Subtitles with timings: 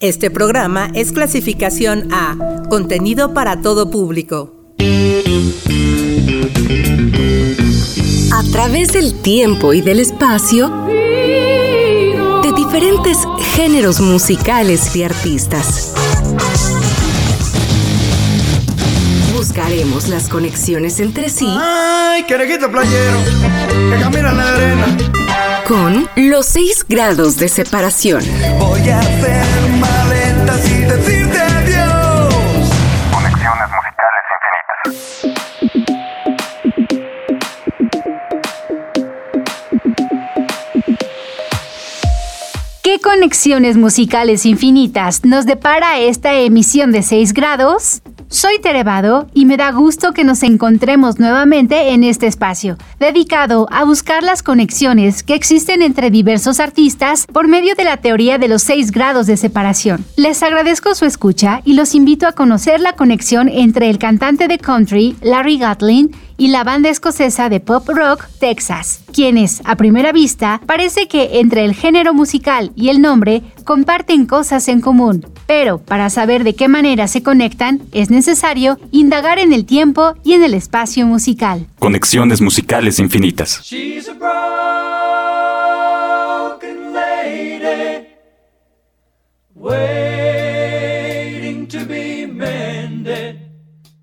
[0.00, 2.34] Este programa es clasificación A,
[2.70, 4.54] contenido para todo público.
[8.32, 13.18] A través del tiempo y del espacio, de diferentes
[13.54, 15.92] géneros musicales y artistas.
[19.36, 21.46] Buscaremos las conexiones entre sí.
[21.46, 23.18] ¡Ay, querejito playero!
[23.90, 24.96] Que camina en la arena.
[25.70, 28.24] Con los seis grados de separación.
[28.58, 29.46] Voy a hacer
[29.78, 32.34] maletas y decirte adiós.
[33.12, 34.24] Conexiones musicales
[34.82, 35.30] infinitas.
[42.82, 48.02] ¿Qué conexiones musicales infinitas nos depara esta emisión de 6 grados?
[48.32, 53.82] Soy Terevado y me da gusto que nos encontremos nuevamente en este espacio, dedicado a
[53.82, 58.62] buscar las conexiones que existen entre diversos artistas por medio de la teoría de los
[58.62, 60.04] 6 grados de separación.
[60.14, 64.58] Les agradezco su escucha y los invito a conocer la conexión entre el cantante de
[64.58, 70.62] country, Larry Gatlin, y la banda escocesa de pop rock Texas, quienes, a primera vista,
[70.64, 75.26] parece que entre el género musical y el nombre comparten cosas en común.
[75.46, 80.32] Pero para saber de qué manera se conectan, es necesario indagar en el tiempo y
[80.32, 81.66] en el espacio musical.
[81.78, 83.60] Conexiones musicales infinitas.
[83.62, 84.08] She's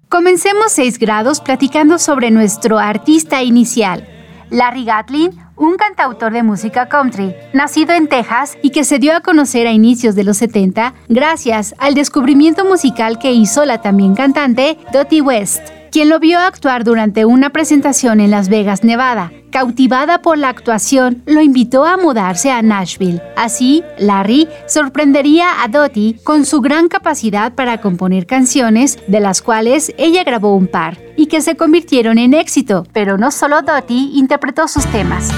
[0.10, 4.08] Comencemos 6 grados platicando sobre nuestro artista inicial,
[4.50, 9.20] Larry Gatlin, un cantautor de música country, nacido en Texas y que se dio a
[9.20, 14.78] conocer a inicios de los 70 gracias al descubrimiento musical que hizo la también cantante
[14.94, 19.32] Dottie West, quien lo vio actuar durante una presentación en Las Vegas, Nevada.
[19.52, 23.22] Cautivada por la actuación, lo invitó a mudarse a Nashville.
[23.36, 29.94] Así, Larry sorprendería a Dottie con su gran capacidad para componer canciones, de las cuales
[29.98, 32.86] ella grabó un par, y que se convirtieron en éxito.
[32.94, 35.32] Pero no solo Dottie interpretó sus temas.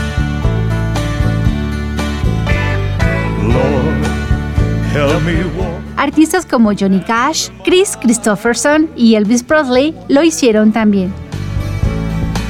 [5.99, 11.13] Artistas como Johnny Cash, Chris Christopherson y Elvis Presley lo hicieron también.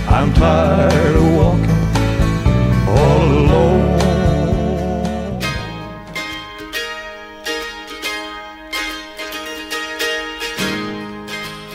[0.07, 1.69] I'm tired of walking
[2.87, 3.97] all alone.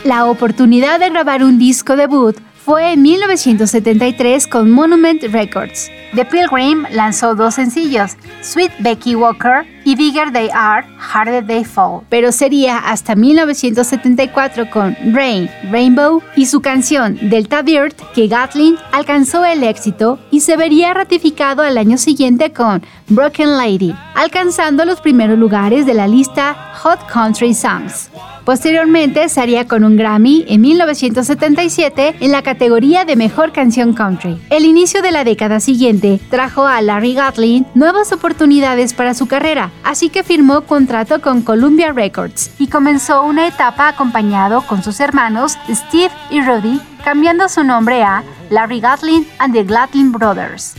[0.05, 5.91] La oportunidad de grabar un disco debut fue en 1973 con Monument Records.
[6.15, 12.01] The Pilgrim lanzó dos sencillos, Sweet Becky Walker y Bigger They Are, Harder They Fall.
[12.09, 19.45] Pero sería hasta 1974 con Rain, Rainbow y su canción Delta Dirt que Gatlin alcanzó
[19.45, 25.37] el éxito y se vería ratificado al año siguiente con Broken Lady, alcanzando los primeros
[25.37, 28.09] lugares de la lista Hot Country Songs.
[28.45, 34.39] Posteriormente se haría con un Grammy en 1977 en la categoría de Mejor Canción Country.
[34.51, 39.71] El inicio de la década siguiente trajo a Larry Gatlin nuevas oportunidades para su carrera,
[39.83, 45.57] así que firmó contrato con Columbia Records y comenzó una etapa acompañado con sus hermanos
[45.69, 50.75] Steve y Rudy, cambiando su nombre a Larry Gatlin and the Gatlin Brothers.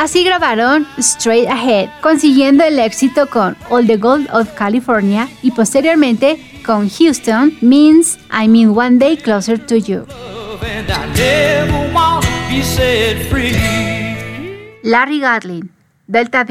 [0.00, 6.40] Así grabaron Straight Ahead, consiguiendo el éxito con All the Gold of California y posteriormente
[6.62, 10.06] con Houston Means I Mean One Day Closer to You.
[14.82, 15.70] Larry Gatlin,
[16.06, 16.44] Delta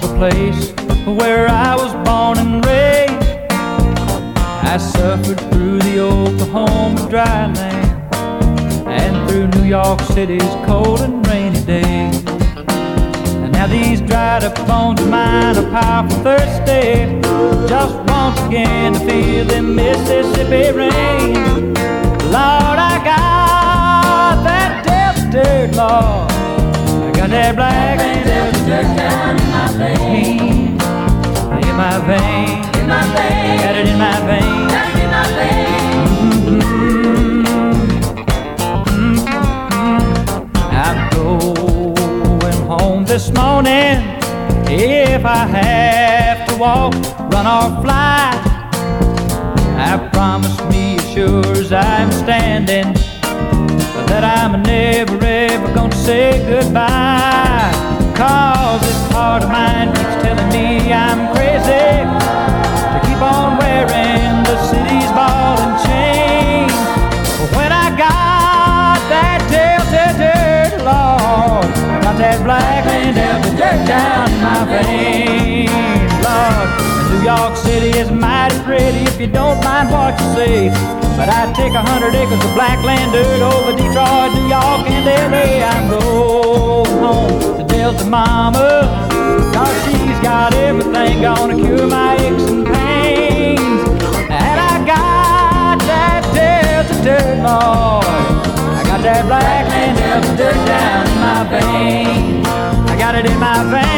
[0.00, 0.72] the place
[1.06, 3.52] where I was born and raised.
[4.70, 5.47] I suffered
[5.98, 8.14] the Oklahoma dry land
[8.86, 12.24] and through New York City's cold and rainy days.
[13.42, 17.18] And now these dried up bones of mine are powerful thirsty.
[17.68, 21.74] Just once again to feel the Mississippi rain.
[22.36, 26.30] Lord, I got that devil dirt, Lord.
[27.06, 27.98] I got that black
[28.68, 30.66] dirt down in my vein.
[31.66, 32.80] In my vein.
[32.80, 33.58] In my vein.
[33.62, 34.57] Got it in my vein.
[43.18, 43.98] This morning.
[44.70, 46.94] If I have to walk,
[47.32, 48.30] run or fly,
[49.90, 52.92] I promise me as sure as I'm standing
[53.92, 57.72] but that I'm never ever gonna say goodbye.
[58.14, 61.37] Cause this heart of mine keeps telling me I'm
[72.28, 76.68] that black land of the dirt down in my veins, Lord.
[77.08, 80.68] New York City is mighty pretty if you don't mind what you say.
[81.16, 85.08] But I'd take a hundred acres of black land dirt over Detroit, New York, and
[85.08, 85.64] LA.
[85.72, 89.08] I'm going home to Delta Mama.
[89.54, 93.80] Cause she's got everything gonna cure my aches and pains.
[94.28, 98.37] And I got that Delta dirt, Lord.
[99.02, 99.66] That black
[100.66, 101.46] down my.
[102.90, 103.54] I got it in my.
[103.60, 103.88] Oh.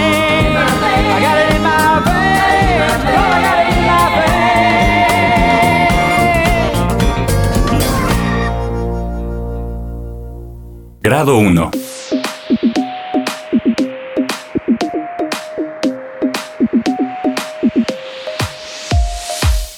[11.02, 11.89] Grado 1.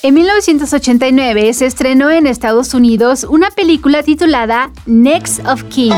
[0.04, 5.93] En 1989 se estrenó en Estados Unidos una película titulada Next of Kin.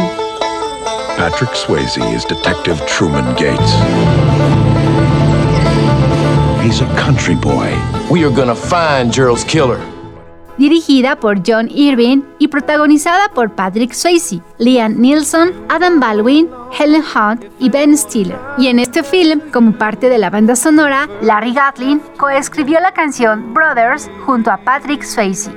[1.17, 3.73] Patrick Swayze is Detective Truman Gates.
[6.63, 7.73] He's a country boy.
[8.11, 9.94] We are gonna find Gerald's killer.
[10.59, 16.49] Dirigida por John Irving y protagonizada por Patrick Swayze, Liam Neeson, Adam Baldwin,
[16.79, 18.39] Helen Hunt y Ben Stiller.
[18.59, 23.53] Y en este film, como parte de la banda sonora, Larry Gatlin coescribió la canción
[23.55, 25.51] Brothers junto a Patrick Swayze.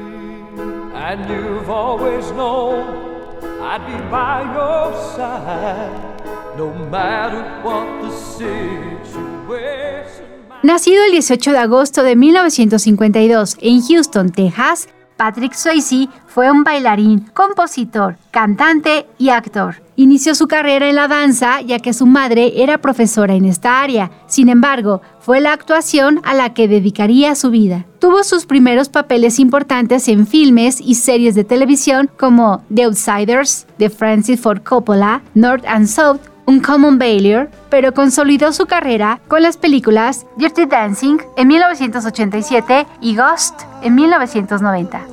[10.67, 17.21] Nacido el 18 de agosto de 1952 en Houston, Texas, Patrick Swayze fue un bailarín,
[17.33, 19.81] compositor, cantante y actor.
[19.95, 24.11] Inició su carrera en la danza ya que su madre era profesora en esta área.
[24.27, 27.85] Sin embargo, fue la actuación a la que dedicaría su vida.
[27.99, 33.89] Tuvo sus primeros papeles importantes en filmes y series de televisión como The Outsiders, de
[33.89, 39.57] Francis Ford Coppola, North and South, un common failure, pero consolidó su carrera con las
[39.57, 45.05] películas Dirty Dancing en 1987 y Ghost en 1990.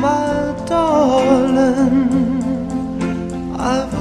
[0.00, 2.42] My darling,
[3.56, 3.92] I've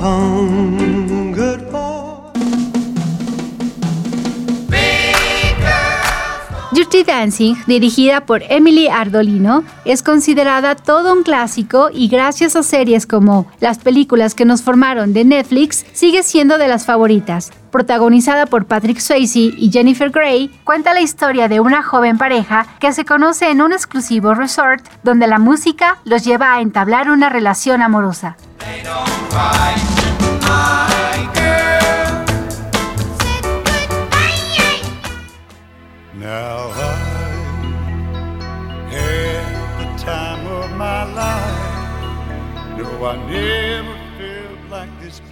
[6.72, 13.06] Dirty Dancing, dirigida por Emily Ardolino, es considerada todo un clásico y gracias a series
[13.06, 17.52] como las películas que nos formaron de Netflix, sigue siendo de las favoritas.
[17.72, 22.94] Protagonizada por Patrick Swayze y Jennifer Grey, cuenta la historia de una joven pareja que
[22.94, 27.82] se conoce en un exclusivo resort donde la música los lleva a entablar una relación
[27.82, 28.38] amorosa.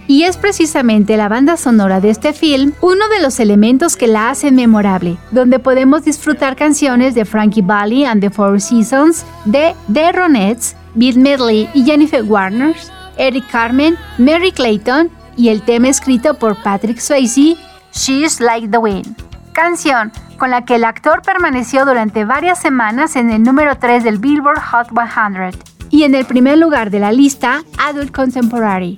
[0.06, 4.30] Y es precisamente la banda sonora de este film uno de los elementos que la
[4.30, 10.12] hacen memorable, donde podemos disfrutar canciones de Frankie Valli and the Four Seasons, de The
[10.12, 12.74] Ronettes, Bill Medley y Jennifer Warner,
[13.16, 17.56] Eric Carmen, Mary Clayton y el tema escrito por Patrick Swayze,
[17.92, 19.16] She's Like the Wind.
[19.52, 24.18] Canción con la que el actor permaneció durante varias semanas en el número 3 del
[24.18, 28.96] Billboard Hot 100 y en el primer lugar de la lista Adult Contemporary.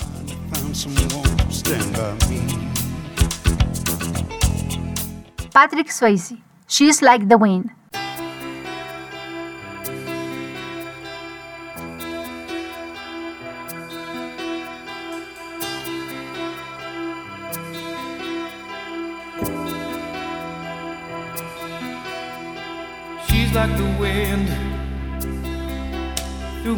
[5.52, 6.36] Patrick Swayze,
[6.68, 7.81] She's Like the Wind.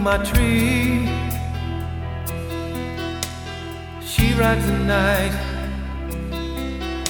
[0.05, 1.09] My tree.
[4.05, 5.35] She rides the night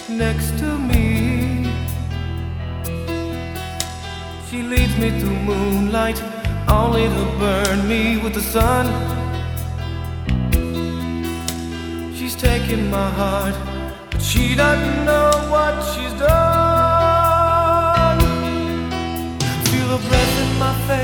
[0.08, 1.66] next to me.
[4.48, 6.22] She leads me through moonlight,
[6.68, 8.86] only to burn me with the sun.
[12.14, 13.56] She's taken my heart,
[14.12, 16.30] but she doesn't know what she's done.
[19.68, 21.03] Feel her breath in my face,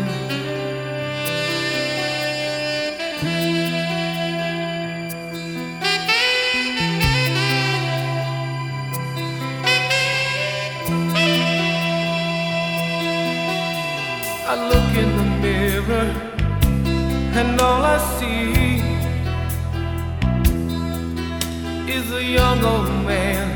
[21.89, 23.47] Is a young old man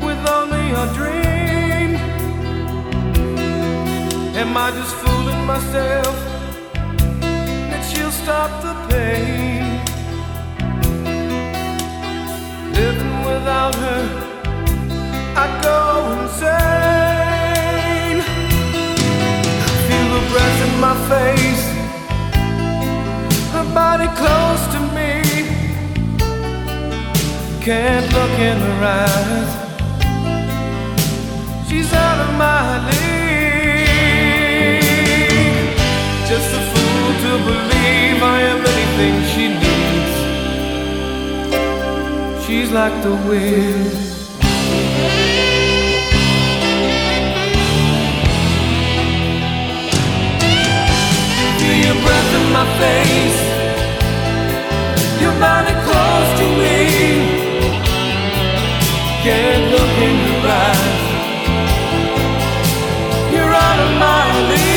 [0.00, 1.96] with only a dream.
[4.34, 6.16] Am I just fooling myself
[7.70, 9.62] that she'll stop the pain?
[12.72, 14.31] Living without her,
[23.72, 25.22] her body close to me.
[27.60, 29.50] Can't look in her eyes.
[31.68, 33.02] She's out of my league.
[36.28, 40.16] Just a fool to believe I am anything she needs.
[42.44, 43.92] She's like the wind.
[51.58, 53.51] Feel your breath in my face.
[55.22, 56.78] Your body close to me.
[59.22, 61.02] Can't look in your eyes.
[63.32, 64.72] You're out of my league.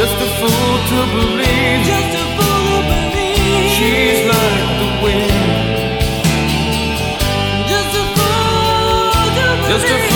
[0.00, 1.80] Just a fool to believe.
[1.92, 3.68] Just a fool to believe.
[3.76, 5.76] She's like the wind.
[7.72, 9.68] Just a fool to believe.
[9.68, 10.07] Just a fool to believe.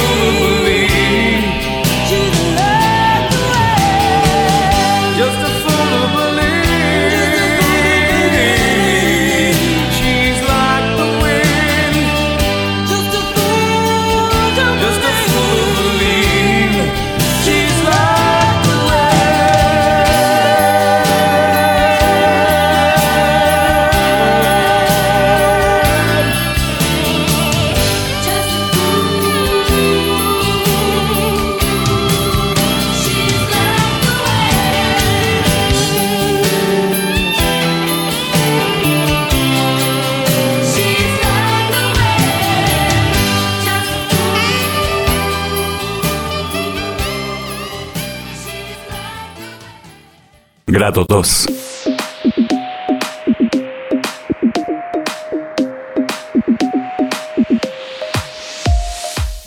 [50.82, 51.46] Grado 2.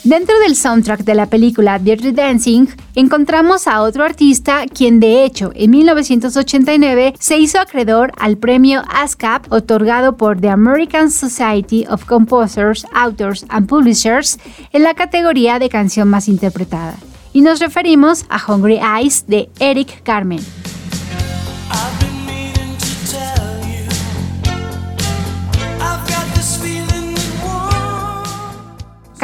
[0.04, 5.50] Dentro del soundtrack de la película Dirty Dancing, encontramos a otro artista quien de hecho
[5.54, 12.86] en 1989 se hizo acreedor al premio ASCAP otorgado por The American Society of Composers,
[12.94, 14.38] Authors and Publishers
[14.72, 16.94] en la categoría de canción más interpretada.
[17.34, 20.40] Y nos referimos a Hungry Eyes de Eric Carmen.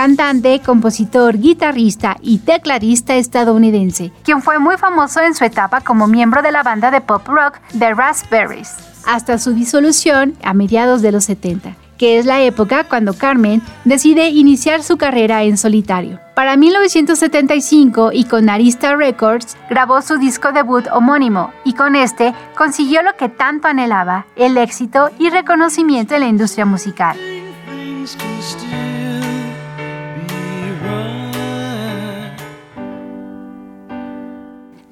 [0.03, 6.43] Cantante, compositor, guitarrista y tecladista estadounidense, quien fue muy famoso en su etapa como miembro
[6.43, 8.75] de la banda de pop rock The Raspberries,
[9.07, 14.31] hasta su disolución a mediados de los 70 que es la época cuando Carmen decide
[14.31, 16.19] iniciar su carrera en solitario.
[16.35, 23.03] Para 1975 y con Arista Records grabó su disco debut homónimo y con este consiguió
[23.03, 27.17] lo que tanto anhelaba, el éxito y reconocimiento en la industria musical.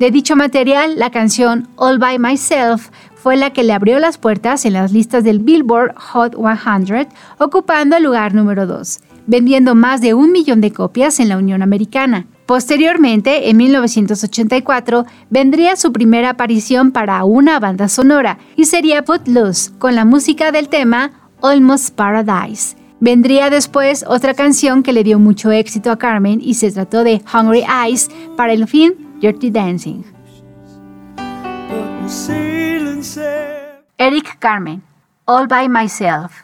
[0.00, 4.64] De dicho material, la canción All By Myself fue la que le abrió las puertas
[4.64, 10.14] en las listas del Billboard Hot 100, ocupando el lugar número 2, vendiendo más de
[10.14, 12.26] un millón de copias en la Unión Americana.
[12.46, 19.94] Posteriormente, en 1984, vendría su primera aparición para una banda sonora y sería Footloose, con
[19.94, 21.10] la música del tema
[21.42, 22.74] Almost Paradise.
[23.00, 27.20] Vendría después otra canción que le dio mucho éxito a Carmen y se trató de
[27.34, 30.04] Hungry Eyes para el film Dirty Dancing.
[31.16, 33.82] But we'll sail and sail.
[33.98, 34.82] Eric Carmen,
[35.28, 36.42] All by Myself.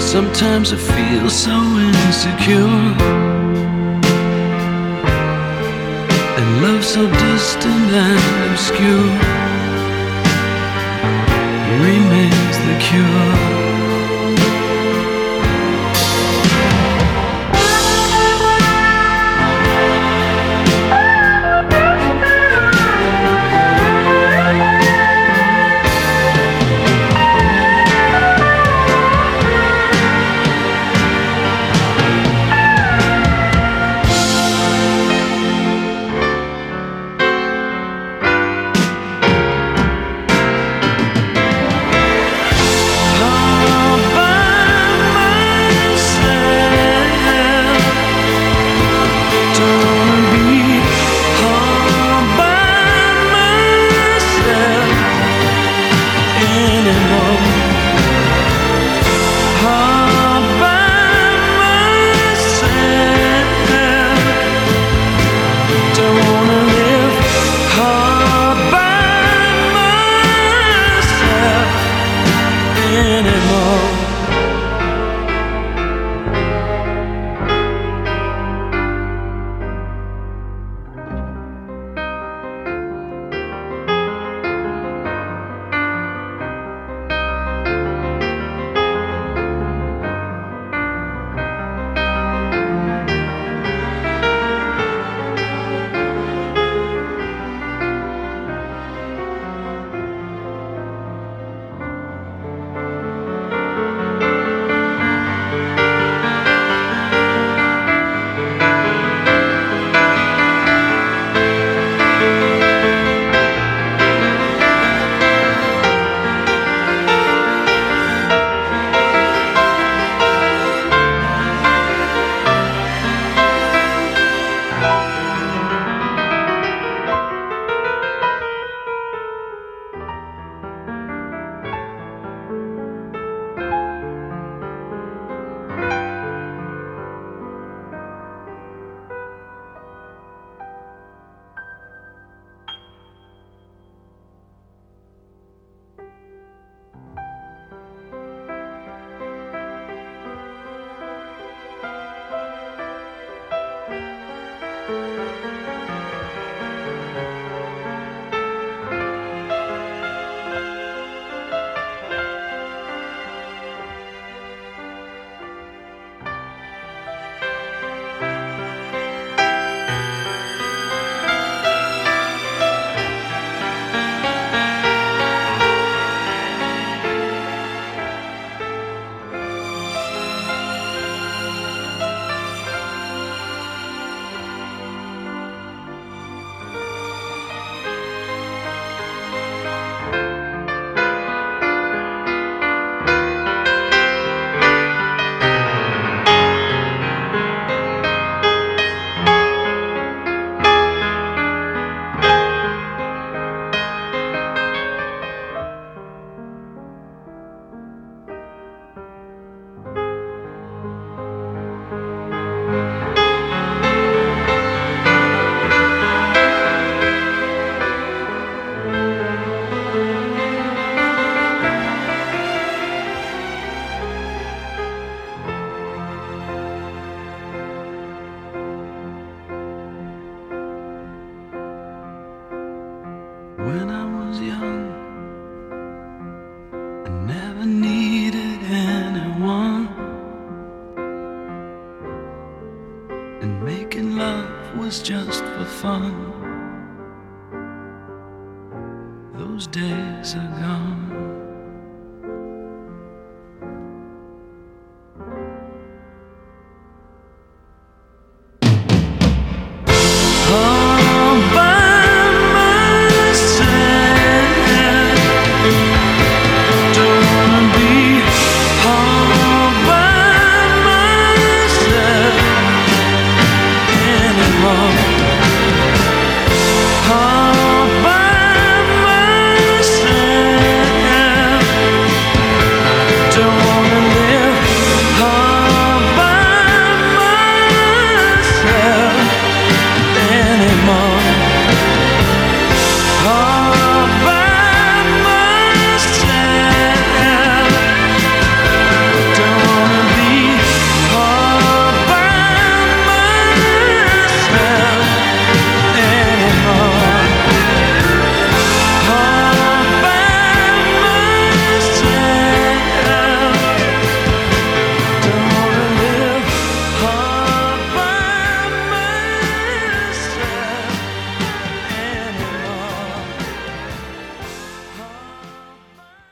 [0.00, 2.84] Sometimes I feel so insecure.
[6.36, 9.12] And love so distant and obscure
[11.80, 13.67] remains the cure.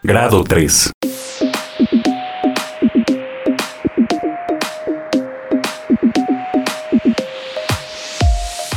[0.08, 0.92] Grado 3.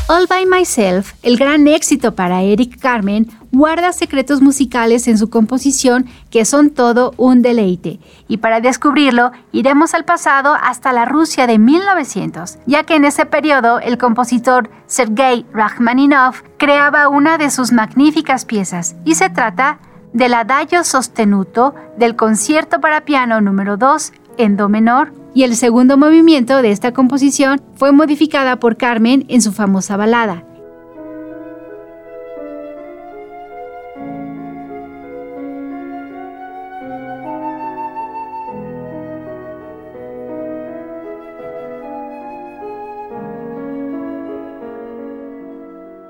[0.08, 6.08] All by Myself, el gran éxito para Eric Carmen, guarda secretos musicales en su composición
[6.32, 8.00] que son todo un deleite.
[8.28, 13.28] Y para descubrirlo, iremos al pasado hasta la Rusia de 1900, ya que en ese
[13.28, 19.78] periodo el compositor Sergei Rachmaninoff creaba una de sus magníficas piezas, y se trata
[20.14, 25.98] del Adagio Sostenuto del concierto para piano número 2 en do menor y el segundo
[25.98, 30.44] movimiento de esta composición fue modificada por Carmen en su famosa balada.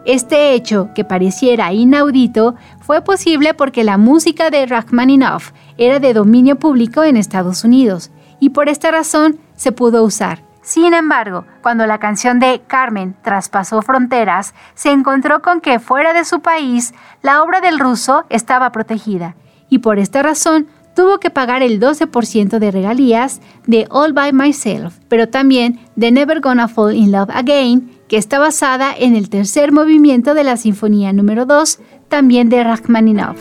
[0.10, 6.56] Este hecho, que pareciera inaudito, fue posible porque la música de Rachmaninoff era de dominio
[6.56, 10.42] público en Estados Unidos y por esta razón se pudo usar.
[10.64, 16.26] Sin embargo, cuando la canción de Carmen traspasó fronteras, se encontró con que fuera de
[16.26, 19.36] su país la obra del ruso estaba protegida
[19.70, 24.98] y por esta razón tuvo que pagar el 12% de regalías de All by Myself,
[25.08, 29.72] pero también de Never Gonna Fall in Love Again, que está basada en el tercer
[29.72, 33.38] movimiento de la Sinfonía número 2, también de Rachmaninoff.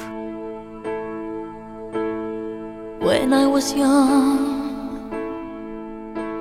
[3.00, 5.08] When I was young,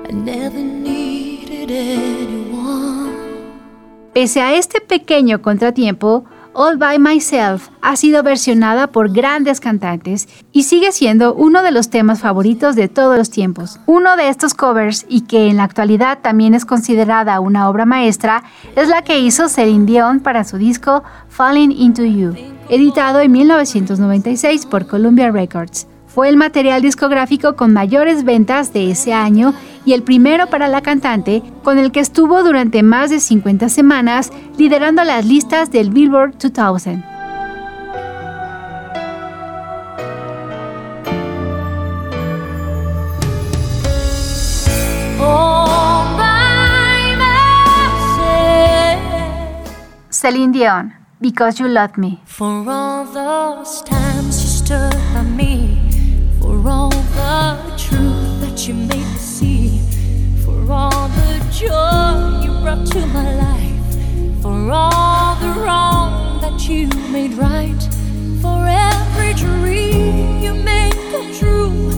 [0.08, 3.12] I never needed anyone.
[4.12, 6.26] Pese a este pequeño contratiempo,
[6.60, 11.88] All by Myself ha sido versionada por grandes cantantes y sigue siendo uno de los
[11.88, 13.78] temas favoritos de todos los tiempos.
[13.86, 18.42] Uno de estos covers, y que en la actualidad también es considerada una obra maestra,
[18.74, 22.34] es la que hizo Celine Dion para su disco Falling Into You,
[22.68, 25.86] editado en 1996 por Columbia Records.
[26.08, 30.82] Fue el material discográfico con mayores ventas de ese año y el primero para la
[30.82, 36.36] cantante, con el que estuvo durante más de 50 semanas liderando las listas del Billboard
[36.38, 37.04] 2000.
[45.20, 48.28] All by myself.
[50.10, 52.20] Celine Dion, Because You Love Me.
[52.24, 54.58] For all those times
[55.36, 55.87] me,
[56.40, 59.80] for all the truth that you made me see,
[60.44, 66.88] for all the joy you brought to my life, for all the wrong that you
[67.10, 67.82] made right,
[68.40, 71.97] for every dream you made come true,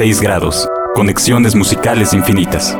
[0.00, 0.66] 6 grados.
[0.94, 2.74] Conexiones musicales infinitas.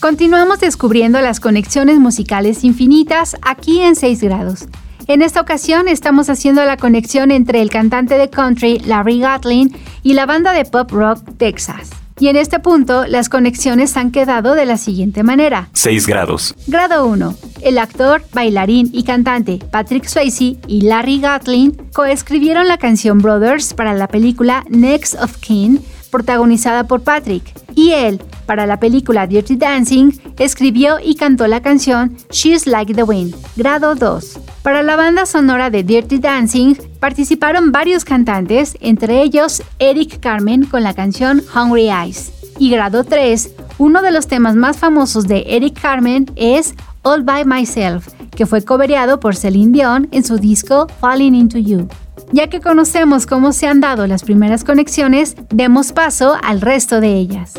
[0.00, 4.66] Continuamos descubriendo las conexiones musicales infinitas aquí en 6 grados.
[5.08, 10.14] En esta ocasión estamos haciendo la conexión entre el cantante de country Larry Gatlin y
[10.14, 11.97] la banda de pop rock Texas.
[12.20, 15.68] Y en este punto, las conexiones han quedado de la siguiente manera.
[15.72, 16.54] 6 grados.
[16.66, 17.34] Grado 1.
[17.60, 23.94] El actor, bailarín y cantante Patrick Swayze y Larry Gatlin coescribieron la canción Brothers para
[23.94, 27.42] la película Next of Kin, protagonizada por Patrick.
[27.74, 33.04] Y él, para la película Dirty Dancing, escribió y cantó la canción She's Like the
[33.04, 34.38] Wind, grado 2.
[34.68, 40.82] Para la banda sonora de Dirty Dancing participaron varios cantantes, entre ellos Eric Carmen con
[40.82, 42.30] la canción Hungry Eyes.
[42.58, 47.46] Y grado 3, uno de los temas más famosos de Eric Carmen es All By
[47.46, 51.88] Myself, que fue cobereado por Celine Dion en su disco Falling Into You.
[52.32, 57.14] Ya que conocemos cómo se han dado las primeras conexiones, demos paso al resto de
[57.14, 57.54] ellas.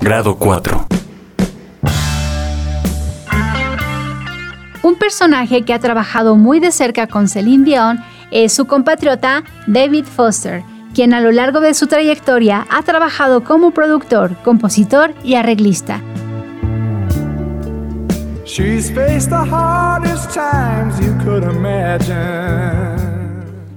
[0.00, 0.97] Grado 4.
[5.08, 7.98] Personaje que ha trabajado muy de cerca con Celine Dion
[8.30, 13.70] es su compatriota David Foster, quien a lo largo de su trayectoria ha trabajado como
[13.70, 16.02] productor, compositor y arreglista.
[18.44, 22.98] She's faced the hardest times you could imagine.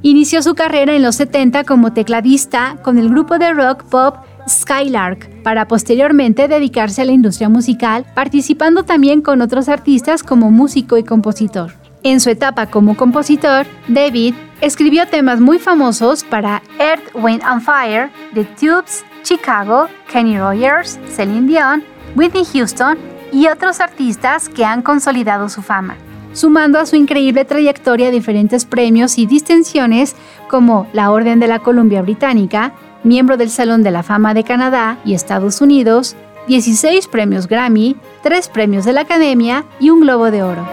[0.02, 4.18] Inició su carrera en los 70 como tecladista con el grupo de rock pop
[4.52, 10.98] Skylark, para posteriormente dedicarse a la industria musical, participando también con otros artistas como músico
[10.98, 11.74] y compositor.
[12.04, 18.10] En su etapa como compositor, David escribió temas muy famosos para Earth, Wind and Fire,
[18.34, 21.84] The Tubes, Chicago, Kenny Rogers, Celine Dion,
[22.16, 22.98] Whitney Houston
[23.32, 25.96] y otros artistas que han consolidado su fama,
[26.34, 30.16] sumando a su increíble trayectoria diferentes premios y distinciones
[30.50, 34.98] como la Orden de la Columbia Británica, miembro del Salón de la Fama de Canadá
[35.06, 36.16] y Estados Unidos,
[36.48, 40.66] 16 premios Grammy, 3 premios de la Academia y un Globo de Oro.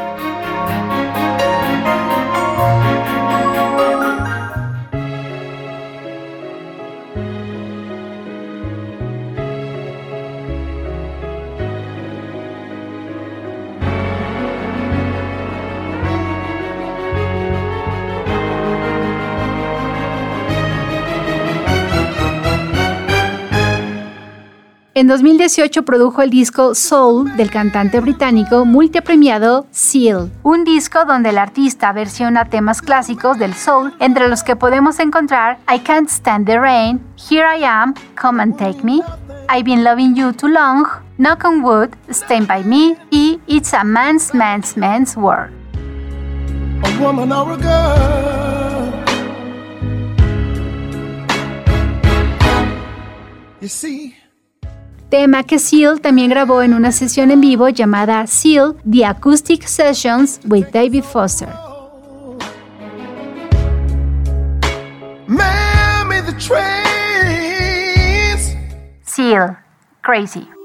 [24.99, 31.39] En 2018 produjo el disco Soul del cantante británico multipremiado Seal, un disco donde el
[31.39, 36.59] artista versiona temas clásicos del soul, entre los que podemos encontrar I Can't Stand the
[36.59, 39.01] Rain, Here I Am, Come and Take Me,
[39.49, 40.85] I've Been Loving You Too Long,
[41.17, 45.53] Knock on Wood, Stand By Me y It's a Man's Man's Man's World.
[53.61, 54.18] You see.
[55.09, 60.41] Tema que Seal también grabó en una sesión en vivo llamada Seal The Acoustic Sessions
[60.45, 61.49] with David Foster.
[69.05, 69.59] Seal,
[70.03, 70.58] Crazy.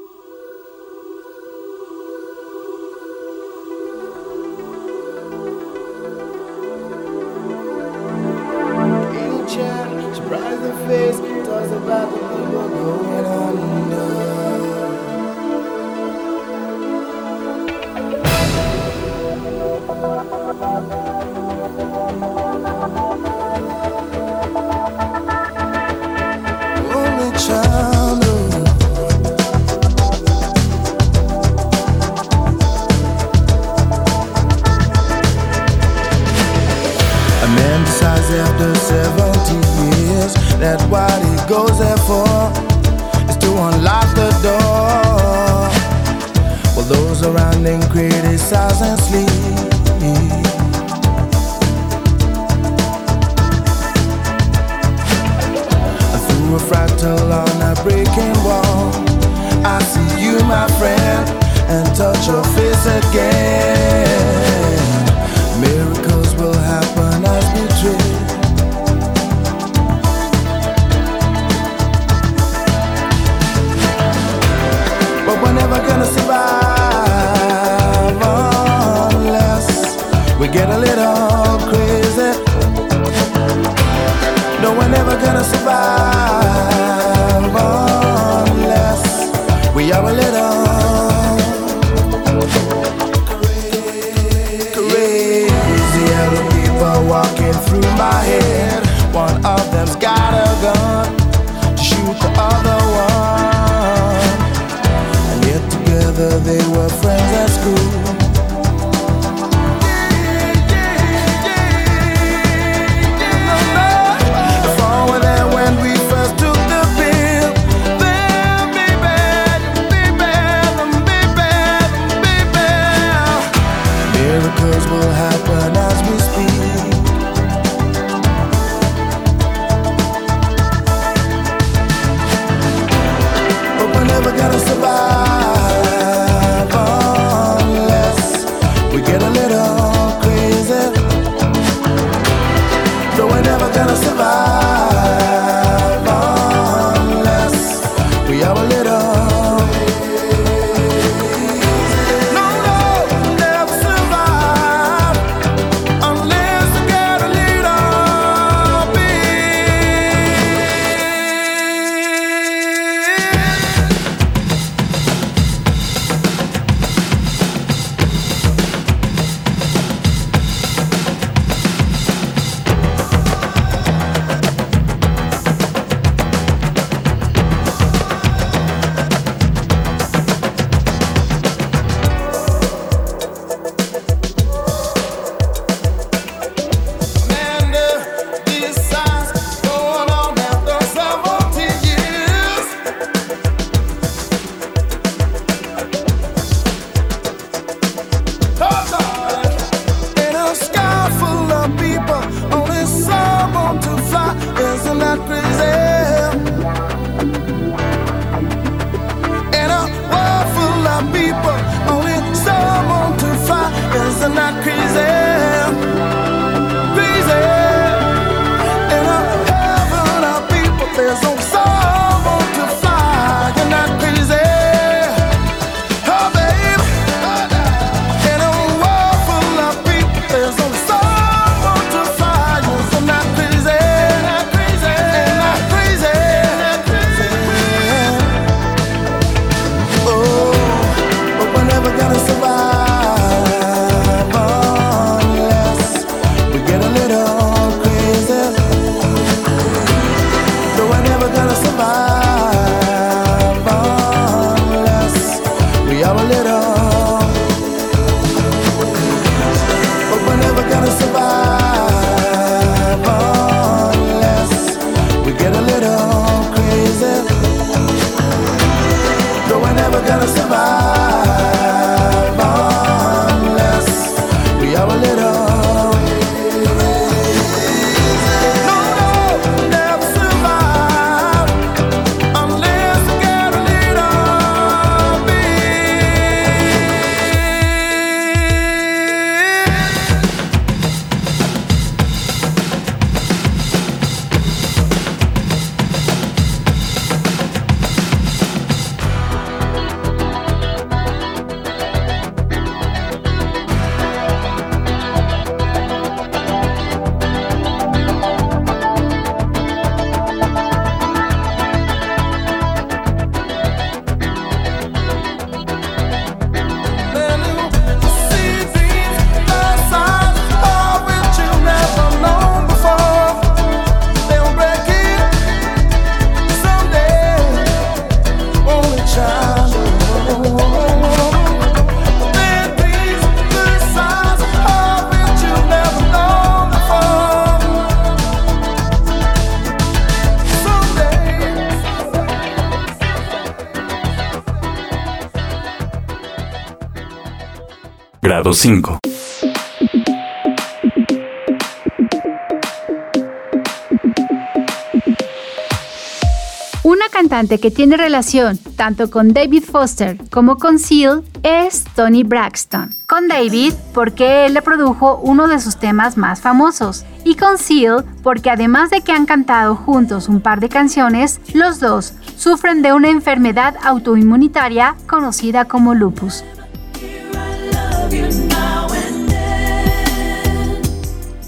[356.84, 362.93] Una cantante que tiene relación tanto con David Foster como con Seal es Tony Braxton.
[363.08, 368.06] Con David porque él le produjo uno de sus temas más famosos y con Seal
[368.22, 372.93] porque además de que han cantado juntos un par de canciones, los dos sufren de
[372.93, 376.43] una enfermedad autoinmunitaria conocida como lupus.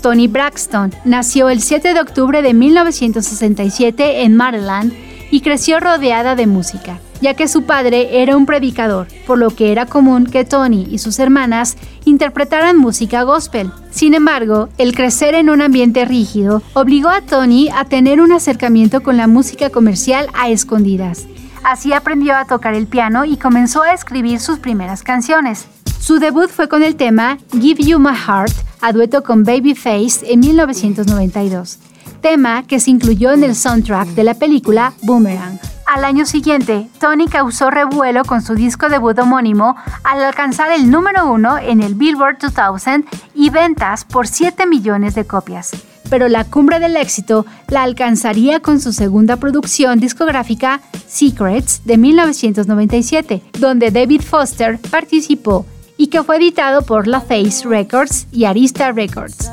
[0.05, 4.93] Tony Braxton nació el 7 de octubre de 1967 en Maryland
[5.31, 6.99] y creció rodeada de música.
[7.21, 10.99] ya que su padre era un predicador, por lo que era común que Tony y
[10.99, 13.71] sus hermanas interpretaran música gospel.
[13.89, 19.01] Sin embargo, el crecer en un ambiente rígido obligó a Tony a tener un acercamiento
[19.01, 21.25] con la música comercial a escondidas.
[21.63, 25.65] Así aprendió a tocar el piano y comenzó a escribir sus primeras canciones.
[26.05, 30.39] Su debut fue con el tema Give You My Heart, a dueto con Babyface en
[30.41, 31.79] 1992,
[32.21, 35.59] tema que se incluyó en el soundtrack de la película Boomerang.
[35.87, 41.27] Al año siguiente, Tony causó revuelo con su disco debut homónimo al alcanzar el número
[41.27, 43.03] uno en el Billboard 2000
[43.33, 45.71] y ventas por 7 millones de copias.
[46.11, 53.41] Pero la cumbre del éxito la alcanzaría con su segunda producción discográfica, Secrets, de 1997,
[53.59, 55.65] donde David Foster participó
[55.97, 59.49] y que fue editado por La Face Records y Arista Records.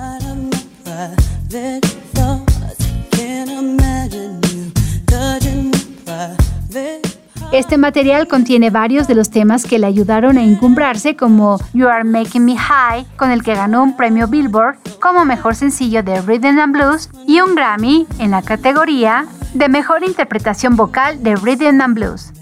[7.52, 12.02] Este material contiene varios de los temas que le ayudaron a encumbrarse como You Are
[12.02, 16.58] Making Me High, con el que ganó un premio Billboard como mejor sencillo de Rhythm
[16.58, 21.94] and Blues y un Grammy en la categoría de mejor interpretación vocal de Rhythm and
[21.94, 22.32] Blues.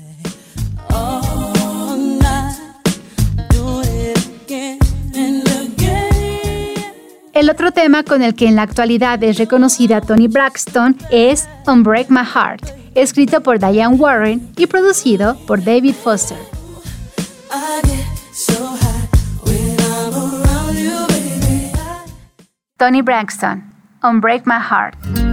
[7.32, 12.10] El otro tema con el que en la actualidad es reconocida Tony Braxton es Unbreak
[12.10, 16.38] My Heart, escrito por Diane Warren y producido por David Foster.
[22.76, 23.62] Tony Braxton,
[24.02, 25.29] Unbreak My Heart.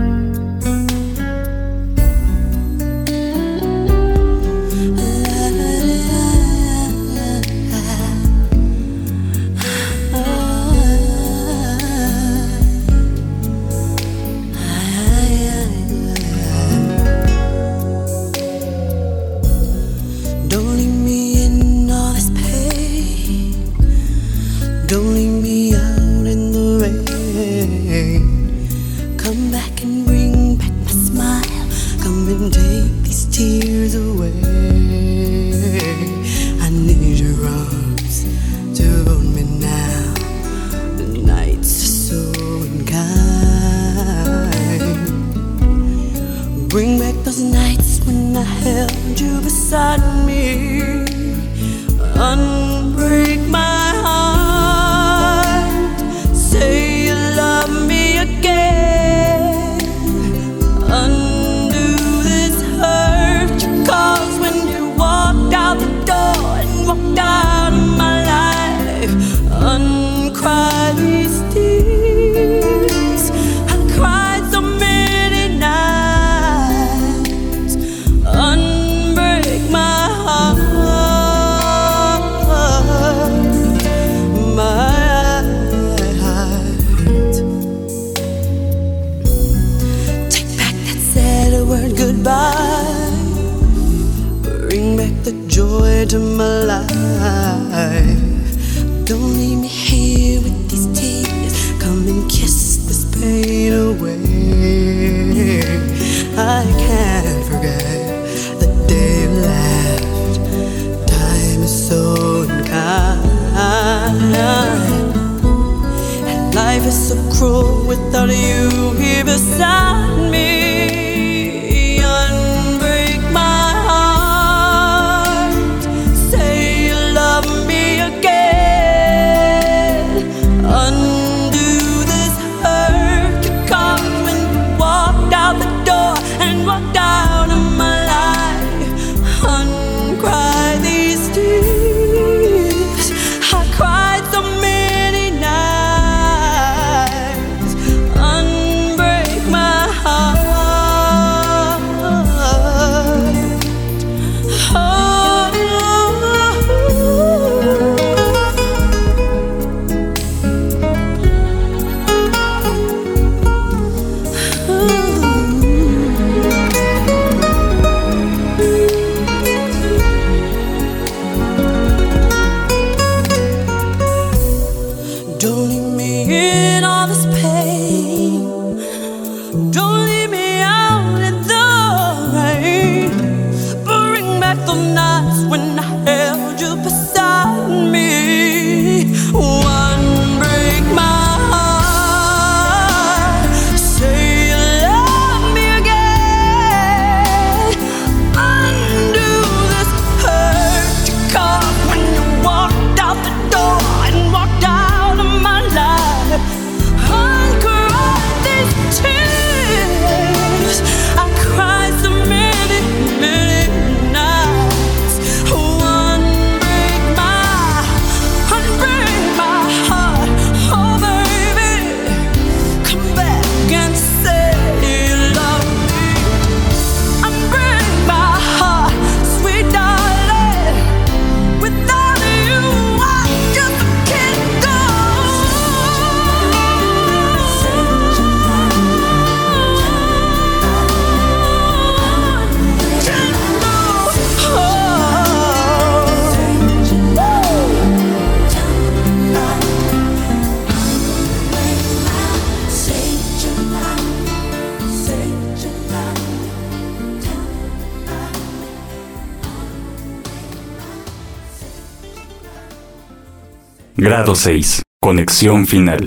[264.18, 264.82] Grado 6.
[265.00, 266.04] Conexión final.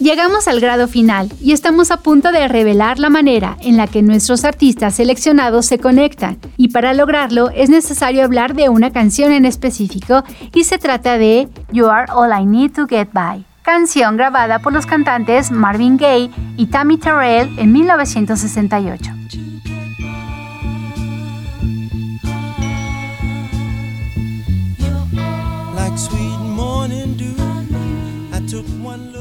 [0.00, 4.02] Llegamos al grado final y estamos a punto de revelar la manera en la que
[4.02, 6.38] nuestros artistas seleccionados se conectan.
[6.56, 11.46] Y para lograrlo es necesario hablar de una canción en específico y se trata de
[11.70, 16.30] You Are All I Need to Get By canción grabada por los cantantes Marvin Gaye
[16.56, 19.12] y Tammy Terrell en 1968.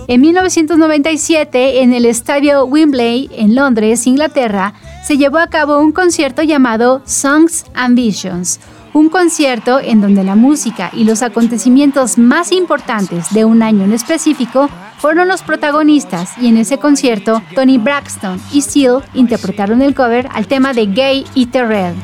[0.10, 4.74] En 1997, en el estadio Wembley, en Londres, Inglaterra,
[5.06, 8.62] se llevó a cabo un concierto llamado Songs and Visions,
[8.94, 13.92] un concierto en donde la música y los acontecimientos más importantes de un año en
[13.92, 20.30] específico fueron los protagonistas y en ese concierto Tony Braxton y Seal interpretaron el cover
[20.34, 21.96] al tema de Gay y Terrell.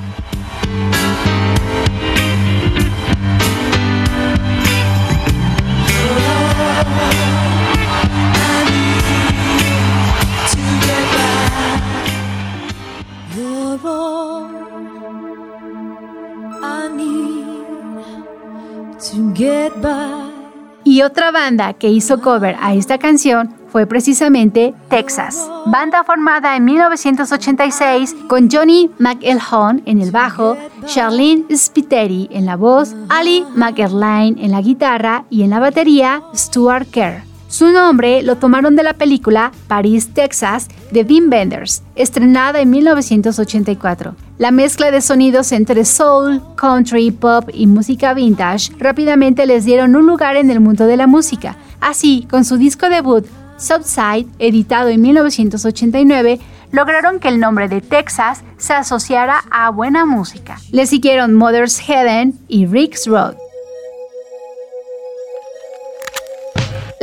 [20.85, 26.65] Y otra banda que hizo cover a esta canción fue precisamente Texas, banda formada en
[26.65, 34.51] 1986 con Johnny McElhone en el bajo, Charlene Spiteri en la voz, Ali McErline en
[34.51, 37.32] la guitarra y en la batería Stuart Kerr.
[37.53, 44.15] Su nombre lo tomaron de la película Paris, Texas de Wim Wenders, estrenada en 1984.
[44.39, 50.07] La mezcla de sonidos entre soul, country, pop y música vintage rápidamente les dieron un
[50.07, 51.55] lugar en el mundo de la música.
[51.79, 53.27] Así, con su disco debut,
[53.57, 56.39] Southside, editado en 1989,
[56.71, 60.57] lograron que el nombre de Texas se asociara a buena música.
[60.71, 63.35] Le siguieron Mother's Heaven y Rick's Road.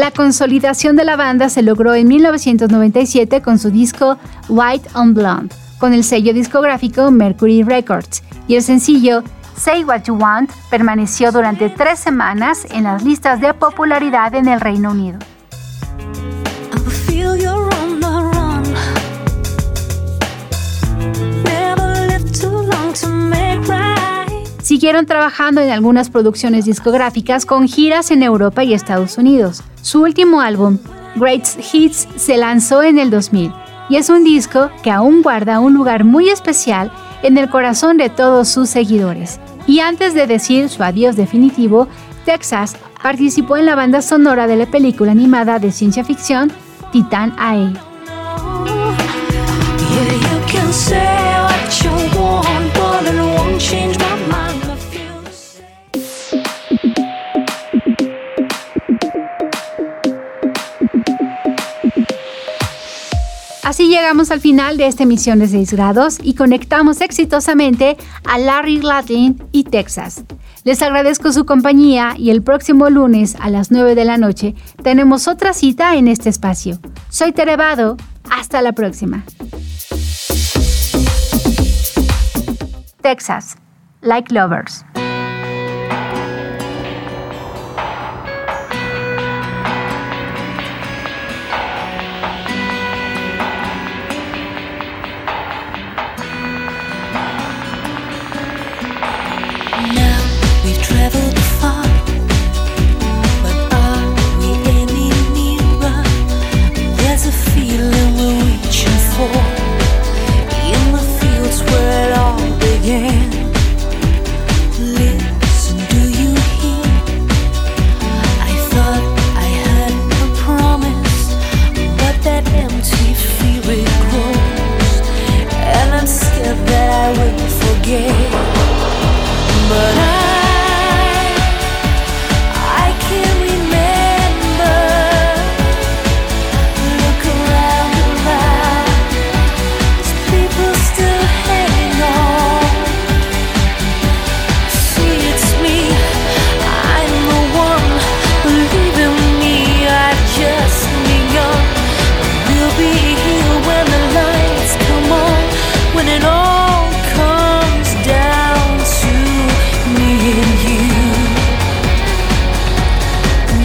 [0.00, 4.16] La consolidación de la banda se logró en 1997 con su disco
[4.48, 9.22] White on Blonde, con el sello discográfico Mercury Records, y el sencillo
[9.58, 14.62] Say What You Want permaneció durante tres semanas en las listas de popularidad en el
[14.62, 15.18] Reino Unido.
[24.62, 29.62] Siguieron trabajando en algunas producciones discográficas con giras en Europa y Estados Unidos.
[29.82, 30.78] Su último álbum,
[31.16, 33.52] Great Hits, se lanzó en el 2000
[33.88, 36.92] y es un disco que aún guarda un lugar muy especial
[37.22, 39.40] en el corazón de todos sus seguidores.
[39.66, 41.88] Y antes de decir su adiós definitivo,
[42.24, 46.52] Texas participó en la banda sonora de la película animada de ciencia ficción
[46.92, 47.72] Titan AE.
[63.70, 68.80] Así llegamos al final de esta emisión de 6 grados y conectamos exitosamente a Larry
[68.80, 70.24] Latin y Texas.
[70.64, 75.28] Les agradezco su compañía y el próximo lunes a las 9 de la noche tenemos
[75.28, 76.80] otra cita en este espacio.
[77.10, 77.96] Soy Terevado,
[78.28, 79.22] hasta la próxima.
[83.00, 83.56] Texas,
[84.00, 84.84] like lovers.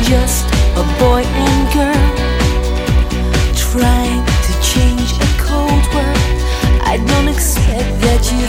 [0.06, 0.46] just
[0.78, 2.10] a boy and girl
[3.56, 6.26] trying to change a cold world.
[6.86, 8.42] I don't expect that you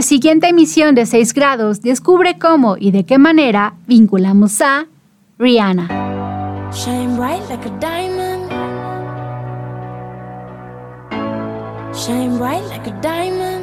[0.00, 4.86] la siguiente emisión de 6 grados descubre cómo y de qué manera vinculamos a
[5.38, 5.88] Rihanna.
[6.72, 8.50] Shine bright like a diamond.
[11.94, 13.59] Shine bright like a diamond.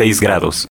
[0.00, 0.69] 6 grados.